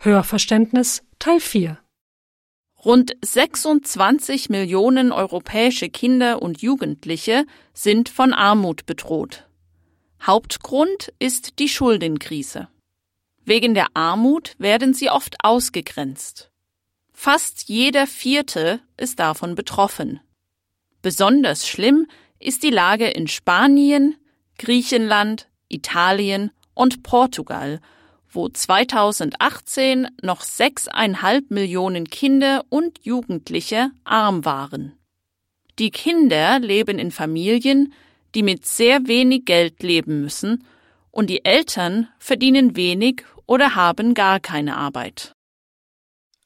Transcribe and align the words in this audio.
Hörverständnis 0.00 1.02
Teil 1.18 1.40
4 1.40 1.76
Rund 2.84 3.16
26 3.20 4.48
Millionen 4.48 5.10
europäische 5.10 5.88
Kinder 5.88 6.40
und 6.40 6.62
Jugendliche 6.62 7.44
sind 7.74 8.08
von 8.08 8.32
Armut 8.32 8.86
bedroht. 8.86 9.48
Hauptgrund 10.22 11.12
ist 11.18 11.58
die 11.58 11.68
Schuldenkrise. 11.68 12.68
Wegen 13.44 13.74
der 13.74 13.88
Armut 13.94 14.54
werden 14.58 14.94
sie 14.94 15.10
oft 15.10 15.34
ausgegrenzt. 15.42 16.52
Fast 17.12 17.68
jeder 17.68 18.06
Vierte 18.06 18.78
ist 18.96 19.18
davon 19.18 19.56
betroffen. 19.56 20.20
Besonders 21.02 21.66
schlimm 21.66 22.06
ist 22.38 22.62
die 22.62 22.70
Lage 22.70 23.08
in 23.08 23.26
Spanien, 23.26 24.14
Griechenland, 24.58 25.48
Italien 25.68 26.52
und 26.74 27.02
Portugal, 27.02 27.80
wo 28.38 28.48
2018 28.48 30.06
noch 30.22 30.42
sechseinhalb 30.42 31.50
Millionen 31.50 32.08
Kinder 32.08 32.64
und 32.68 33.00
Jugendliche 33.02 33.90
arm 34.04 34.44
waren. 34.44 34.92
Die 35.80 35.90
Kinder 35.90 36.60
leben 36.60 37.00
in 37.00 37.10
Familien, 37.10 37.92
die 38.36 38.44
mit 38.44 38.64
sehr 38.64 39.08
wenig 39.08 39.44
Geld 39.44 39.82
leben 39.82 40.20
müssen, 40.20 40.62
und 41.10 41.30
die 41.30 41.44
Eltern 41.44 42.06
verdienen 42.20 42.76
wenig 42.76 43.24
oder 43.46 43.74
haben 43.74 44.14
gar 44.14 44.38
keine 44.38 44.76
Arbeit. 44.76 45.32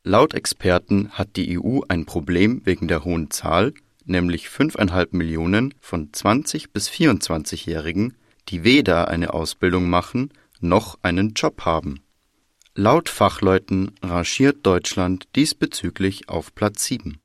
Laut 0.03 0.33
Experten 0.33 1.11
hat 1.11 1.37
die 1.37 1.61
EU 1.61 1.81
ein 1.89 2.07
Problem 2.07 2.63
wegen 2.65 2.89
der 2.89 3.05
hohen 3.05 3.31
Zahl, 3.31 3.75
nämlich 4.07 4.49
fünfeinhalb 4.49 5.13
Millionen 5.13 5.75
von 5.79 6.11
20 6.11 6.73
bis 6.73 6.89
24-Jährigen, 6.89 8.17
die 8.49 8.65
weder 8.65 9.09
eine 9.09 9.35
Ausbildung 9.35 9.91
machen 9.91 10.33
noch 10.63 10.99
einen 11.03 11.35
Job 11.35 11.65
haben. 11.65 12.03
Laut 12.75 13.09
Fachleuten 13.09 13.95
rangiert 14.03 14.65
Deutschland 14.65 15.29
diesbezüglich 15.37 16.29
auf 16.29 16.55
Platz 16.55 16.85
7. 16.85 17.19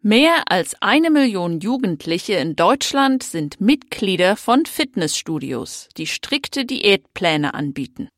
Mehr 0.00 0.44
als 0.46 0.80
eine 0.80 1.10
Million 1.10 1.58
Jugendliche 1.58 2.34
in 2.34 2.54
Deutschland 2.54 3.24
sind 3.24 3.60
Mitglieder 3.60 4.36
von 4.36 4.64
Fitnessstudios, 4.64 5.88
die 5.96 6.06
strikte 6.06 6.64
Diätpläne 6.64 7.52
anbieten. 7.52 8.08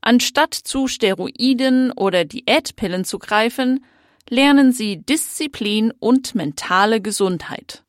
Anstatt 0.00 0.54
zu 0.54 0.88
Steroiden 0.88 1.92
oder 1.92 2.24
Diätpillen 2.24 3.04
zu 3.04 3.18
greifen, 3.18 3.84
lernen 4.30 4.72
sie 4.72 5.02
Disziplin 5.04 5.92
und 5.98 6.34
mentale 6.34 7.02
Gesundheit. 7.02 7.84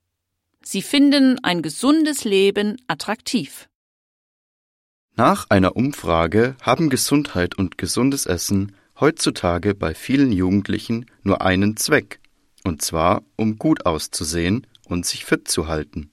Sie 0.61 0.81
finden 0.81 1.39
ein 1.41 1.61
gesundes 1.61 2.25
Leben 2.25 2.75
attraktiv. 2.87 3.69
Nach 5.19 5.47
einer 5.49 5.75
Umfrage 5.75 6.55
haben 6.61 6.89
Gesundheit 6.89 7.55
und 7.55 7.77
gesundes 7.77 8.25
Essen 8.25 8.73
heutzutage 9.01 9.75
bei 9.75 9.93
vielen 9.93 10.31
Jugendlichen 10.31 11.07
nur 11.23 11.41
einen 11.41 11.75
Zweck, 11.75 12.21
und 12.63 12.81
zwar 12.81 13.23
um 13.35 13.57
gut 13.57 13.85
auszusehen 13.85 14.65
und 14.85 15.05
sich 15.05 15.25
fit 15.25 15.49
zu 15.49 15.67
halten. 15.67 16.09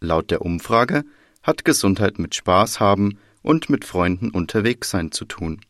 Laut 0.00 0.32
der 0.32 0.42
Umfrage 0.42 1.04
hat 1.44 1.64
Gesundheit 1.64 2.18
mit 2.18 2.34
Spaß 2.34 2.80
haben 2.80 3.16
und 3.42 3.70
mit 3.70 3.84
Freunden 3.84 4.30
unterwegs 4.30 4.90
sein 4.90 5.12
zu 5.12 5.24
tun. 5.24 5.60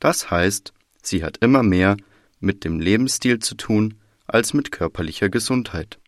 Das 0.00 0.30
heißt, 0.30 0.72
sie 1.02 1.22
hat 1.22 1.36
immer 1.42 1.62
mehr 1.62 1.98
mit 2.40 2.64
dem 2.64 2.80
Lebensstil 2.80 3.38
zu 3.40 3.54
tun 3.54 4.00
als 4.26 4.54
mit 4.54 4.72
körperlicher 4.72 5.28
Gesundheit. 5.28 5.98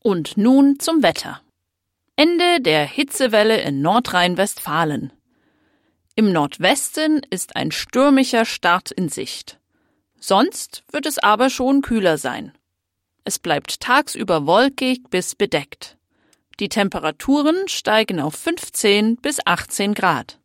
Und 0.00 0.36
nun 0.36 0.78
zum 0.78 1.02
Wetter. 1.02 1.40
Ende 2.20 2.60
der 2.60 2.84
Hitzewelle 2.84 3.60
in 3.60 3.80
Nordrhein-Westfalen. 3.80 5.12
Im 6.16 6.32
Nordwesten 6.32 7.20
ist 7.30 7.54
ein 7.54 7.70
stürmischer 7.70 8.44
Start 8.44 8.90
in 8.90 9.08
Sicht. 9.08 9.60
Sonst 10.18 10.82
wird 10.90 11.06
es 11.06 11.20
aber 11.20 11.48
schon 11.48 11.80
kühler 11.80 12.18
sein. 12.18 12.58
Es 13.22 13.38
bleibt 13.38 13.78
tagsüber 13.78 14.46
wolkig 14.48 15.08
bis 15.10 15.36
bedeckt. 15.36 15.96
Die 16.58 16.68
Temperaturen 16.68 17.68
steigen 17.68 18.18
auf 18.18 18.34
15 18.34 19.18
bis 19.18 19.38
18 19.46 19.94
Grad. 19.94 20.37